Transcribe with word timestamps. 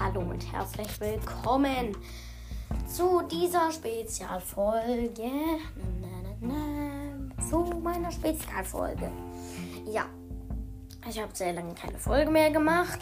Hallo 0.00 0.20
und 0.20 0.52
herzlich 0.52 1.00
willkommen 1.00 1.96
zu 2.86 3.22
dieser 3.30 3.70
Spezialfolge. 3.70 5.30
Na, 6.00 6.08
na, 6.40 6.56
na, 7.28 7.44
zu 7.48 7.58
meiner 7.80 8.10
Spezialfolge. 8.10 9.10
Ja, 9.86 10.06
ich 11.08 11.20
habe 11.20 11.30
sehr 11.32 11.52
lange 11.52 11.74
keine 11.74 11.98
Folge 11.98 12.30
mehr 12.30 12.50
gemacht. 12.50 13.00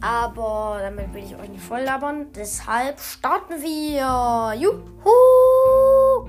Aber 0.00 0.78
damit 0.80 1.12
will 1.12 1.24
ich 1.24 1.34
euch 1.34 1.48
nicht 1.48 1.64
voll 1.64 1.80
labern. 1.80 2.26
Deshalb 2.32 3.00
starten 3.00 3.60
wir. 3.60 4.54
Juhu! 4.60 6.28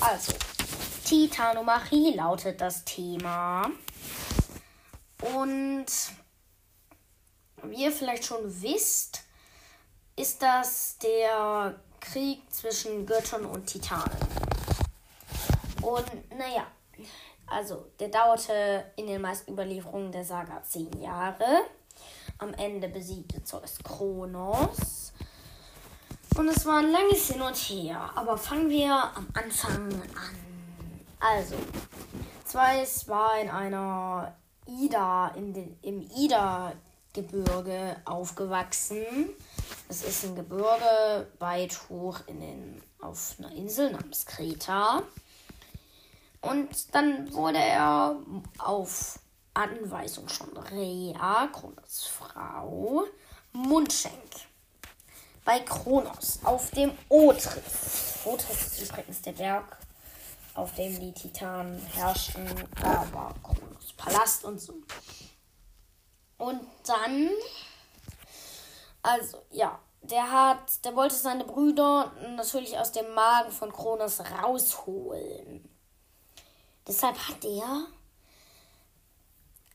Also, 0.00 0.32
Titanomachie 1.04 2.14
lautet 2.14 2.60
das 2.60 2.84
Thema. 2.84 3.70
Und 5.22 5.86
wie 7.62 7.84
ihr 7.84 7.92
vielleicht 7.92 8.24
schon 8.24 8.62
wisst, 8.62 9.22
ist 10.16 10.42
das 10.42 10.98
der 10.98 11.80
Krieg 12.00 12.42
zwischen 12.52 13.06
Göttern 13.06 13.46
und 13.46 13.66
Titanen. 13.66 14.18
Und 15.80 16.06
naja, 16.36 16.66
also 17.46 17.86
der 17.98 18.08
dauerte 18.08 18.84
in 18.96 19.06
den 19.06 19.20
meisten 19.20 19.52
Überlieferungen 19.52 20.12
der 20.12 20.24
Saga 20.24 20.62
zehn 20.62 20.92
Jahre. 21.00 21.62
Am 22.38 22.52
Ende 22.54 22.88
besiegte 22.88 23.44
Zeus 23.44 23.78
Kronos. 23.84 25.12
Und 26.36 26.48
es 26.48 26.64
war 26.66 26.78
ein 26.78 26.90
langes 26.90 27.28
Hin 27.28 27.42
und 27.42 27.56
Her. 27.56 28.10
Aber 28.14 28.36
fangen 28.36 28.68
wir 28.68 28.92
am 28.92 29.28
Anfang 29.34 29.92
an. 29.92 30.38
Also, 31.20 31.56
Zeus 32.44 33.06
war 33.06 33.38
in 33.40 33.50
einer 33.50 34.34
Ida, 34.66 35.28
in 35.36 35.52
den, 35.52 35.78
im 35.82 36.02
Ida-Gebirge 36.16 37.96
aufgewachsen. 38.04 39.04
Das 39.88 40.02
ist 40.02 40.24
ein 40.24 40.36
Gebirge 40.36 41.26
weit 41.38 41.78
hoch 41.88 42.20
in 42.26 42.40
den, 42.40 42.82
auf 43.00 43.34
einer 43.38 43.52
Insel 43.52 43.90
namens 43.90 44.26
Kreta. 44.26 45.02
Und 46.40 46.94
dann 46.94 47.32
wurde 47.32 47.58
er 47.58 48.16
auf 48.58 49.18
Anweisung 49.54 50.28
von 50.28 50.56
Rea, 50.56 51.48
Kronos 51.52 52.06
Frau, 52.06 53.04
Mundschenk. 53.52 54.14
Bei 55.44 55.60
Kronos 55.60 56.40
auf 56.44 56.70
dem 56.70 56.92
Otris. 57.08 58.20
Otris 58.24 58.78
ist 58.78 58.90
übrigens 58.90 59.22
der 59.22 59.32
Berg, 59.32 59.76
auf 60.54 60.74
dem 60.74 60.98
die 60.98 61.12
Titanen 61.12 61.78
herrschten. 61.94 62.46
War 62.80 63.34
Kronos 63.42 63.71
Palast 63.96 64.44
und 64.44 64.60
so. 64.60 64.74
Und 66.38 66.60
dann, 66.84 67.30
also 69.02 69.42
ja, 69.50 69.78
der 70.02 70.30
hat, 70.30 70.84
der 70.84 70.96
wollte 70.96 71.14
seine 71.14 71.44
Brüder 71.44 72.12
natürlich 72.36 72.76
aus 72.78 72.92
dem 72.92 73.14
Magen 73.14 73.52
von 73.52 73.72
Kronos 73.72 74.20
rausholen. 74.20 75.68
Deshalb 76.86 77.16
hat 77.28 77.44
er 77.44 77.86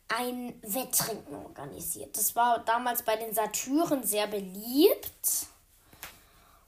ein 0.09 0.59
Wetttrinken 0.61 1.35
organisiert. 1.35 2.17
Das 2.17 2.35
war 2.35 2.59
damals 2.59 3.03
bei 3.03 3.15
den 3.15 3.33
Satyren 3.33 4.03
sehr 4.03 4.27
beliebt. 4.27 5.47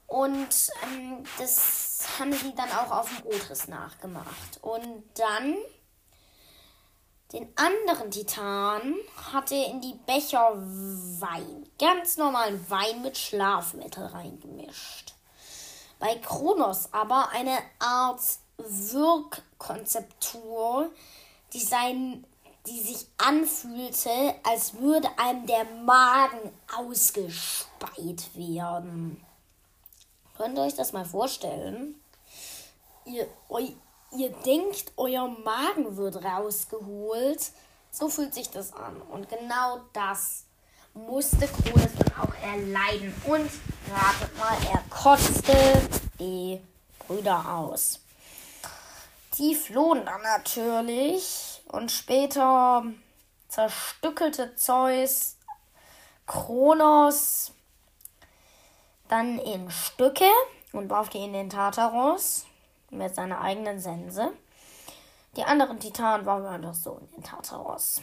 Und 0.06 0.70
ähm, 0.82 1.24
das 1.38 2.04
haben 2.18 2.32
sie 2.32 2.54
dann 2.54 2.70
auch 2.72 2.90
auf 2.90 3.08
dem 3.08 3.26
Otris 3.26 3.68
nachgemacht. 3.68 4.58
Und 4.62 5.04
dann 5.14 5.56
den 7.32 7.48
anderen 7.56 8.10
Titan 8.10 8.96
hat 9.32 9.50
er 9.52 9.68
in 9.68 9.80
die 9.80 9.94
Becher 10.06 10.52
Wein, 10.56 11.64
ganz 11.78 12.16
normalen 12.16 12.68
Wein 12.68 13.02
mit 13.02 13.16
Schlafmittel 13.16 14.06
reingemischt. 14.06 15.14
Bei 16.00 16.16
Kronos 16.16 16.92
aber 16.92 17.28
eine 17.30 17.56
Art 17.78 18.20
Wirkkonzeptur, 18.56 20.90
die, 21.52 21.60
sein, 21.60 22.24
die 22.66 22.80
sich 22.80 23.06
anfühlte, 23.18 24.34
als 24.42 24.74
würde 24.74 25.08
einem 25.16 25.46
der 25.46 25.66
Magen 25.84 26.50
ausgespeit 26.76 28.34
werden. 28.34 29.24
Könnt 30.36 30.58
ihr 30.58 30.64
euch 30.64 30.74
das 30.74 30.92
mal 30.92 31.04
vorstellen? 31.04 31.94
Ihr, 33.04 33.28
ihr 34.16 34.30
denkt, 34.30 34.92
euer 34.96 35.28
Magen 35.28 35.96
wird 35.96 36.24
rausgeholt. 36.24 37.50
So 37.90 38.08
fühlt 38.08 38.34
sich 38.34 38.50
das 38.50 38.72
an. 38.72 39.00
Und 39.02 39.28
genau 39.28 39.80
das 39.92 40.44
musste 40.94 41.46
Kronos 41.48 41.90
dann 41.98 42.28
auch 42.28 42.34
erleiden. 42.42 43.14
Und 43.26 43.50
ratet 43.90 44.38
mal, 44.38 44.56
er 44.70 44.82
kotzte 44.90 45.88
die 46.18 46.60
Brüder 47.06 47.56
aus. 47.56 48.00
Die 49.38 49.54
flohen 49.54 50.04
dann 50.04 50.22
natürlich. 50.22 51.62
Und 51.68 51.90
später 51.90 52.84
zerstückelte 53.48 54.56
Zeus 54.56 55.36
Kronos 56.26 57.52
dann 59.08 59.38
in 59.40 59.70
Stücke 59.70 60.30
und 60.72 60.88
warf 60.88 61.08
die 61.08 61.18
in 61.18 61.32
den 61.32 61.50
Tartaros 61.50 62.46
mit 62.90 63.14
seiner 63.14 63.40
eigenen 63.40 63.78
Sense. 63.78 64.32
Die 65.36 65.44
anderen 65.44 65.78
Titanen 65.78 66.26
waren 66.26 66.44
einfach 66.44 66.74
so 66.74 66.98
in 66.98 67.08
den 67.10 67.22
Tartaros. 67.22 68.02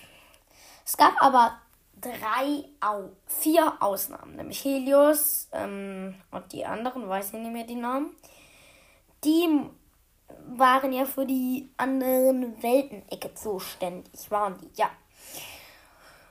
Es 0.86 0.96
gab 0.96 1.22
aber 1.22 1.58
drei, 2.00 2.64
au, 2.80 3.10
vier 3.26 3.74
Ausnahmen, 3.82 4.36
nämlich 4.36 4.64
Helios 4.64 5.50
ähm, 5.52 6.16
und 6.32 6.52
die 6.54 6.66
anderen, 6.66 7.10
weiß 7.10 7.34
ich 7.34 7.40
nicht 7.40 7.52
mehr 7.52 7.66
die 7.66 7.76
Namen. 7.76 8.16
Die 9.24 9.66
waren 10.48 10.94
ja 10.94 11.06
für 11.06 11.26
die 11.26 11.70
anderen 11.78 12.62
Weltenecke 12.62 13.34
zuständig, 13.34 14.30
waren 14.32 14.58
die, 14.60 14.70
ja. 14.76 14.90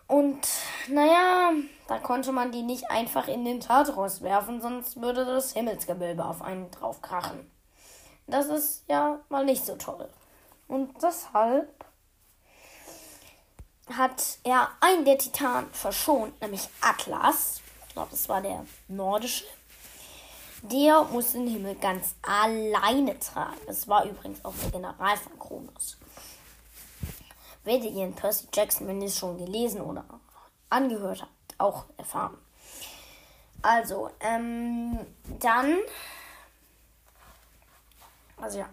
Und 0.06 0.46
naja, 0.88 1.52
da 1.88 1.98
konnte 1.98 2.30
man 2.30 2.52
die 2.52 2.62
nicht 2.62 2.90
einfach 2.90 3.26
in 3.26 3.44
den 3.44 3.60
Tartaros 3.60 4.22
werfen, 4.22 4.60
sonst 4.60 5.00
würde 5.00 5.24
das 5.24 5.52
Himmelsgebilde 5.52 6.24
auf 6.24 6.42
einen 6.42 6.70
draufkrachen. 6.70 7.50
Das 8.26 8.46
ist 8.46 8.84
ja 8.88 9.20
mal 9.28 9.44
nicht 9.44 9.64
so 9.64 9.76
toll. 9.76 10.08
Und 10.68 11.00
deshalb 11.02 11.84
hat 13.92 14.38
er 14.42 14.70
einen 14.80 15.04
der 15.04 15.18
Titanen 15.18 15.70
verschont, 15.70 16.40
nämlich 16.40 16.68
Atlas. 16.80 17.60
Ich 17.86 17.94
glaube, 17.94 18.10
das 18.10 18.28
war 18.28 18.42
der 18.42 18.66
nordische. 18.88 19.44
Der 20.62 21.04
muss 21.04 21.32
den 21.32 21.46
Himmel 21.46 21.76
ganz 21.76 22.16
alleine 22.22 23.18
tragen. 23.20 23.60
Das 23.66 23.86
war 23.86 24.04
übrigens 24.04 24.44
auch 24.44 24.54
der 24.62 24.70
General 24.72 25.16
von 25.16 25.38
Kronos. 25.38 25.96
Werdet 27.62 27.92
ihr 27.92 28.04
in 28.04 28.14
Percy 28.14 28.48
Jackson, 28.52 28.88
wenn 28.88 29.00
ihr 29.00 29.08
es 29.08 29.18
schon 29.18 29.38
gelesen 29.38 29.80
oder 29.80 30.04
angehört 30.70 31.22
habt, 31.22 31.54
auch 31.58 31.84
erfahren. 31.96 32.38
Also, 33.62 34.10
ähm, 34.20 34.98
dann. 35.40 35.78
Also 38.36 38.58
ja. 38.58 38.68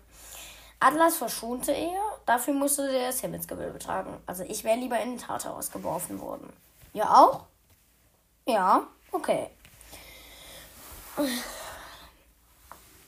Atlas 0.79 1.15
verschonte 1.15 1.71
er, 1.71 2.01
dafür 2.25 2.53
musste 2.53 2.91
er 2.91 3.07
das 3.07 3.21
Himmelsgewölbe 3.21 3.79
tragen. 3.79 4.21
Also 4.25 4.43
ich 4.43 4.63
wäre 4.63 4.77
lieber 4.77 4.99
in 4.99 5.11
den 5.11 5.17
Tartarus 5.17 5.71
geworfen 5.71 6.19
worden. 6.19 6.51
Ja 6.91 7.09
auch? 7.15 7.45
Ja, 8.45 8.85
okay. 9.11 9.49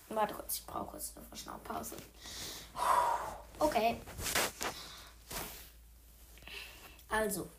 Warte 0.10 0.34
kurz, 0.34 0.56
ich 0.56 0.66
brauche 0.66 0.86
kurz 0.86 1.14
eine 1.16 1.26
Verschnaufpause. 1.26 1.98
Okay. 3.60 4.00
Also, 7.10 7.50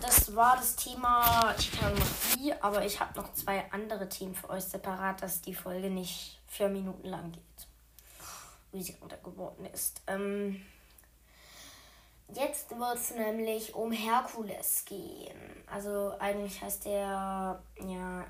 das 0.00 0.34
war 0.34 0.56
das 0.56 0.76
Thema 0.76 1.52
Titanomachie, 1.54 2.54
aber 2.60 2.84
ich 2.84 3.00
habe 3.00 3.18
noch 3.18 3.32
zwei 3.34 3.70
andere 3.72 4.08
Themen 4.08 4.34
für 4.34 4.50
euch 4.50 4.64
separat, 4.64 5.22
dass 5.22 5.42
die 5.42 5.54
Folge 5.54 5.90
nicht 5.90 6.40
vier 6.46 6.68
Minuten 6.68 7.08
lang 7.08 7.32
geht. 7.32 7.42
Sie 8.80 8.96
geworden 9.22 9.66
ist. 9.66 10.02
Ähm, 10.06 10.64
jetzt 12.34 12.70
wird 12.70 12.94
es 12.94 13.14
nämlich 13.14 13.74
um 13.74 13.92
Herkules 13.92 14.84
gehen. 14.84 15.38
Also 15.66 16.14
eigentlich 16.18 16.62
heißt 16.62 16.86
der, 16.86 17.62
ja, 17.86 18.26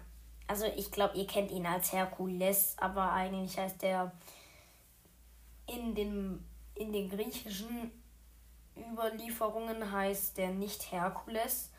also 0.46 0.66
ich 0.76 0.90
glaube, 0.90 1.16
ihr 1.16 1.26
kennt 1.26 1.50
ihn 1.50 1.66
als 1.66 1.92
Herkules, 1.92 2.74
aber 2.78 3.12
eigentlich 3.12 3.58
heißt 3.58 3.82
der 3.82 4.12
in 5.66 5.94
den, 5.94 6.44
in 6.74 6.92
den 6.92 7.08
griechischen 7.08 7.92
Überlieferungen 8.76 9.92
heißt 9.92 10.36
der 10.38 10.50
nicht 10.50 10.90
Herkules, 10.90 11.70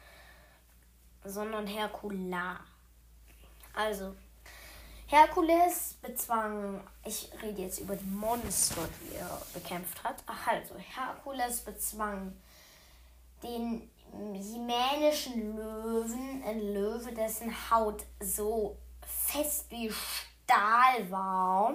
sondern 1.24 1.68
Herkula. 1.68 2.59
Also, 3.74 4.16
Herkules 5.08 5.96
bezwang, 6.02 6.82
ich 7.06 7.30
rede 7.42 7.62
jetzt 7.62 7.80
über 7.80 7.96
die 7.96 8.06
Monster, 8.06 8.88
die 9.02 9.16
er 9.16 9.42
bekämpft 9.54 10.04
hat. 10.04 10.16
Ach, 10.26 10.48
also, 10.48 10.76
Herkules 10.78 11.62
bezwang 11.62 12.34
den 13.44 13.90
jemänischen 14.34 15.56
Löwen, 15.56 16.44
ein 16.46 16.74
Löwe, 16.74 17.12
dessen 17.12 17.54
Haut 17.70 18.04
so 18.20 18.78
fest 19.02 19.66
wie 19.70 19.92
Stahl 19.92 21.10
war. 21.12 21.74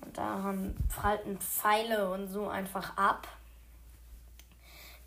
Und 0.00 0.18
daran 0.18 0.76
prallten 0.88 1.38
Pfeile 1.38 2.10
und 2.10 2.28
so 2.28 2.48
einfach 2.48 2.96
ab. 2.96 3.28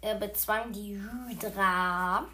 Er 0.01 0.15
bezwang 0.15 0.71
die 0.71 0.97
Hydra. 0.99 2.25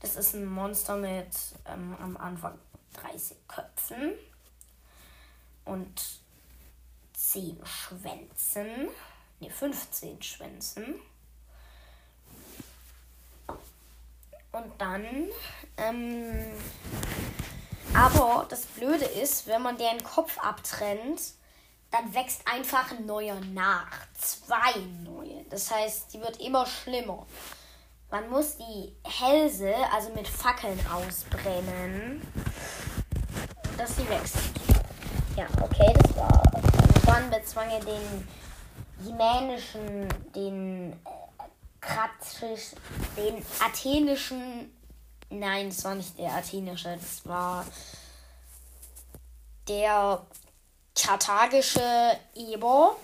Das 0.00 0.16
ist 0.16 0.34
ein 0.34 0.46
Monster 0.46 0.96
mit 0.96 1.28
ähm, 1.66 1.96
am 2.00 2.16
Anfang 2.16 2.58
30 2.94 3.36
Köpfen 3.48 4.12
und 5.64 6.02
10 7.14 7.58
Schwänzen. 7.64 8.88
Ne, 9.40 9.50
15 9.50 10.22
Schwänzen. 10.22 11.00
Und 14.52 14.72
dann, 14.78 15.28
ähm, 15.76 16.50
aber 17.94 18.46
das 18.48 18.66
Blöde 18.66 19.04
ist, 19.04 19.46
wenn 19.46 19.62
man 19.62 19.76
deren 19.76 20.02
Kopf 20.02 20.38
abtrennt, 20.38 21.20
dann 21.90 22.12
wächst 22.14 22.46
einfach 22.46 22.90
ein 22.90 23.06
neuer 23.06 23.40
nach. 23.52 23.90
Zwei 24.18 24.80
neue. 25.04 25.44
Das 25.50 25.70
heißt, 25.70 26.12
die 26.12 26.20
wird 26.20 26.40
immer 26.40 26.66
schlimmer. 26.66 27.26
Man 28.10 28.28
muss 28.28 28.56
die 28.56 28.92
Hälse 29.04 29.72
also 29.92 30.12
mit 30.14 30.26
Fackeln 30.26 30.78
ausbrennen, 30.88 32.20
dass 33.80 33.96
sie 33.96 34.06
wächst. 34.10 34.36
Ja, 35.36 35.46
okay, 35.62 35.90
das 35.94 36.14
war. 36.14 36.42
Und 36.54 37.08
dann 37.08 37.30
bezwang 37.30 37.70
er 37.70 37.80
den 37.80 38.28
jemänischen, 39.00 40.06
den 40.34 40.92
äh, 40.92 40.96
Kratisch, 41.80 42.72
den 43.16 43.42
athenischen. 43.58 44.70
Nein, 45.30 45.70
das 45.70 45.82
war 45.84 45.94
nicht 45.94 46.18
der 46.18 46.34
athenische, 46.34 46.98
das 47.00 47.26
war 47.26 47.64
der 49.66 50.26
karthagische 50.94 52.18
Eber. 52.34 52.96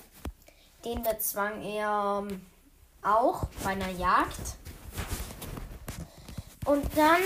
Den 0.85 1.03
bezwang 1.03 1.63
er 1.63 2.23
auch 3.03 3.47
bei 3.65 3.71
einer 3.71 3.89
Jagd. 3.89 4.57
Und 6.67 6.85
dann 6.95 7.23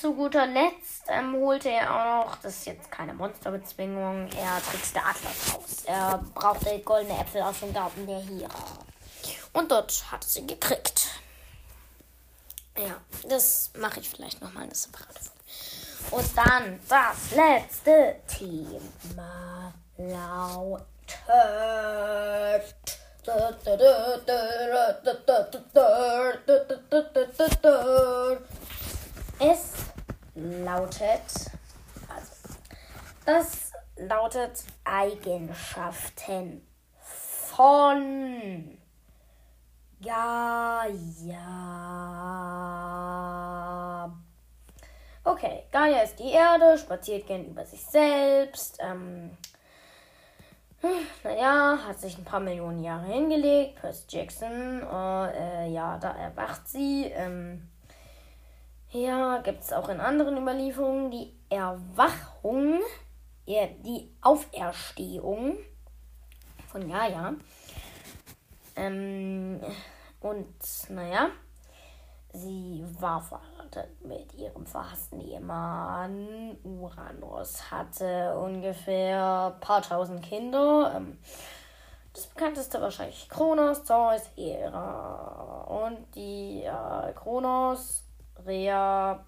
zu 0.00 0.14
guter 0.14 0.46
Letzt 0.46 1.04
ähm, 1.08 1.34
holte 1.34 1.70
er 1.70 1.90
auch 1.90 2.26
noch, 2.26 2.36
das 2.36 2.58
ist 2.58 2.66
jetzt 2.66 2.90
keine 2.90 3.14
Monsterbezwingung, 3.14 4.28
er 4.38 4.62
trickste 4.70 5.00
Atlas 5.00 5.54
aus. 5.54 5.84
Er 5.84 6.22
brauchte 6.34 6.78
goldene 6.80 7.18
Äpfel 7.20 7.42
aus 7.42 7.60
dem 7.60 7.72
Garten 7.72 8.06
der 8.06 8.20
Hera. 8.20 8.54
Und 9.52 9.70
dort 9.70 10.04
hat 10.10 10.24
sie 10.24 10.46
gekriegt. 10.46 11.20
Ja, 12.76 12.96
das 13.28 13.70
mache 13.78 14.00
ich 14.00 14.10
vielleicht 14.10 14.40
nochmal 14.40 14.64
eine 14.64 14.74
separate 14.74 15.20
Folge. 15.20 15.34
Und 16.10 16.36
dann 16.36 16.80
das 16.88 17.30
letzte 17.34 18.16
Thema 18.26 19.72
lautet. 19.96 20.88
Es 29.38 29.74
lautet, 30.34 31.50
also, 32.08 32.54
das 33.26 33.72
lautet 33.96 34.64
Eigenschaften 34.84 36.66
von 37.00 38.78
Gaia. 40.00 40.92
Okay, 45.24 45.64
Gaia 45.72 46.02
ist 46.02 46.18
die 46.18 46.30
Erde, 46.30 46.78
spaziert 46.78 47.26
gern 47.26 47.46
über 47.46 47.64
sich 47.66 47.84
selbst. 47.84 48.78
Ähm, 48.80 49.30
naja, 51.24 51.78
hat 51.88 51.98
sich 51.98 52.18
ein 52.18 52.24
paar 52.24 52.40
Millionen 52.40 52.84
Jahre 52.84 53.06
hingelegt. 53.06 53.80
Percy 53.80 54.04
Jackson, 54.08 54.82
oh, 54.82 55.26
äh, 55.26 55.68
ja, 55.70 55.98
da 55.98 56.10
erwacht 56.12 56.68
sie. 56.68 57.06
Ähm, 57.06 57.68
ja, 58.94 59.38
gibt 59.38 59.62
es 59.62 59.72
auch 59.72 59.88
in 59.88 60.00
anderen 60.00 60.38
Überlieferungen 60.38 61.10
die 61.10 61.34
Erwachung, 61.50 62.80
die 63.46 64.10
Auferstehung 64.22 65.56
von 66.68 66.88
Gaia. 66.88 67.34
Ähm, 68.76 69.60
und 70.20 70.54
naja, 70.88 71.28
sie 72.32 72.84
war 72.98 73.20
verheiratet 73.20 74.04
mit 74.04 74.32
ihrem 74.34 74.66
verhassten 74.66 75.20
Ehemann. 75.20 76.56
Uranus 76.64 77.70
hatte 77.70 78.36
ungefähr 78.38 79.54
ein 79.54 79.60
paar 79.60 79.82
tausend 79.82 80.22
Kinder. 80.22 80.94
Ähm, 80.96 81.18
das 82.12 82.28
bekannteste 82.28 82.80
wahrscheinlich 82.80 83.28
Kronos, 83.28 83.84
Zeus, 83.84 84.22
Hera. 84.36 85.64
Und 85.64 86.14
die 86.14 86.62
äh, 86.62 87.12
Kronos, 87.12 88.04
Rea, 88.46 89.24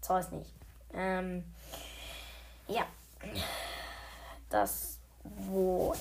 Zeus 0.00 0.30
nicht. 0.32 0.52
Ähm, 0.94 1.44
ja, 2.68 2.82
das, 4.50 4.98
wo 5.22 5.94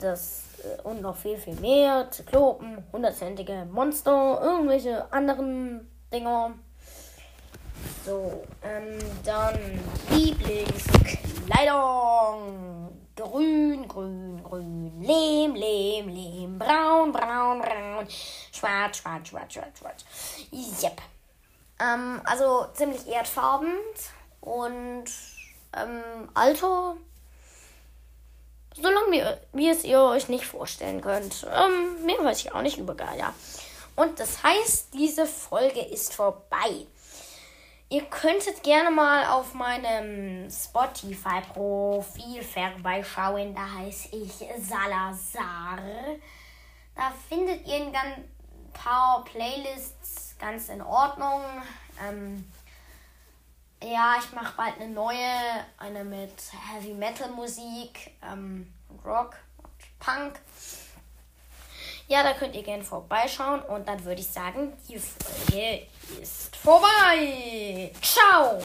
das 0.00 0.44
äh, 0.62 0.80
und 0.82 1.02
noch 1.02 1.16
viel, 1.16 1.36
viel 1.36 1.56
mehr. 1.56 2.10
Zyklopen, 2.10 2.82
hundertzentige 2.92 3.66
Monster, 3.70 4.40
irgendwelche 4.42 5.12
anderen 5.12 5.86
Dinger. 6.12 6.54
So, 8.04 8.42
ähm, 8.62 8.98
dann 9.24 9.56
Lieblingskleidung. 10.10 12.92
Grün, 13.16 13.88
grün, 13.88 14.42
grün, 14.44 15.00
Lehm, 15.00 15.54
Lehm, 15.54 16.08
Lehm, 16.08 16.58
braun, 16.58 17.12
braun, 17.12 17.60
braun, 17.60 18.06
schwarz, 18.56 18.98
schwarz, 18.98 19.28
schwarz, 19.28 19.52
schwarz, 19.52 19.78
schwarz. 19.78 20.04
Yep. 20.82 21.00
Ähm, 21.80 22.20
also 22.24 22.66
ziemlich 22.74 23.06
erdfarben 23.06 23.72
und 24.40 25.04
ähm, 25.74 26.28
Alter 26.34 26.96
Solange 28.80 29.10
wir, 29.10 29.40
wie 29.52 29.70
es 29.70 29.84
ihr 29.84 30.00
euch 30.00 30.28
nicht 30.28 30.44
vorstellen 30.44 31.00
könnt. 31.00 31.46
Ähm, 31.50 32.04
mehr 32.04 32.22
weiß 32.22 32.40
ich 32.40 32.52
auch 32.52 32.60
nicht 32.60 32.76
über 32.76 32.94
Gaia. 32.94 33.32
Und 33.94 34.20
das 34.20 34.42
heißt, 34.42 34.92
diese 34.92 35.24
Folge 35.24 35.80
ist 35.80 36.14
vorbei. 36.14 36.86
Ihr 37.88 38.02
könntet 38.02 38.62
gerne 38.62 38.90
mal 38.90 39.26
auf 39.28 39.54
meinem 39.54 40.50
Spotify-Profil 40.50 42.42
vorbeischauen. 42.42 43.54
Da 43.54 43.66
heiße 43.78 44.08
ich 44.14 44.32
Salazar. 44.58 45.78
Da 46.94 47.12
findet 47.28 47.66
ihr 47.66 47.76
ein 47.76 47.92
paar 48.76 49.24
Playlists 49.24 50.34
ganz 50.38 50.68
in 50.68 50.82
Ordnung. 50.82 51.42
Ähm, 52.06 52.50
ja, 53.82 54.16
ich 54.18 54.32
mache 54.32 54.54
bald 54.56 54.80
eine 54.80 54.88
neue, 54.88 55.64
eine 55.78 56.04
mit 56.04 56.32
Heavy 56.72 56.94
Metal 56.94 57.30
Musik, 57.30 58.12
ähm, 58.22 58.72
Rock 59.04 59.36
und 59.58 59.98
Punk. 59.98 60.40
Ja, 62.08 62.22
da 62.22 62.34
könnt 62.34 62.54
ihr 62.54 62.62
gerne 62.62 62.84
vorbeischauen 62.84 63.60
und 63.62 63.86
dann 63.88 64.04
würde 64.04 64.20
ich 64.20 64.28
sagen, 64.28 64.72
die 64.88 64.98
Folge 64.98 65.86
ist 66.20 66.54
vorbei. 66.54 67.92
Ciao! 68.00 68.54